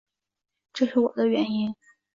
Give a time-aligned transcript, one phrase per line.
[0.73, 1.75] 这是我的原因